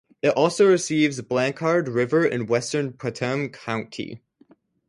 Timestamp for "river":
1.87-2.25